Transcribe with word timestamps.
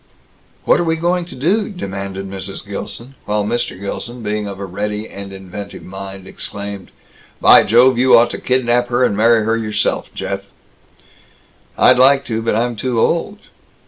"What 0.65 0.79
are 0.79 0.83
we 0.83 0.95
going 0.95 1.25
to 1.25 1.35
do?" 1.35 1.69
demanded 1.69 2.27
Mrs. 2.27 2.67
Gilson; 2.67 3.13
while 3.25 3.45
Mr. 3.45 3.79
Gilson, 3.79 4.23
being 4.23 4.47
of 4.47 4.59
a 4.59 4.65
ready 4.65 5.07
and 5.07 5.31
inventive 5.31 5.83
mind, 5.83 6.27
exclaimed, 6.27 6.89
"By 7.39 7.61
Jove, 7.61 7.99
you 7.99 8.17
ought 8.17 8.31
to 8.31 8.39
kidnap 8.41 8.87
her 8.87 9.03
and 9.03 9.15
marry 9.15 9.43
her 9.45 9.55
yourself, 9.55 10.11
Jeff!" 10.15 10.41
"I'd 11.77 11.99
like 11.99 12.25
to. 12.25 12.41
But 12.41 12.55
I'm 12.55 12.75
too 12.75 12.99
old." 12.99 13.37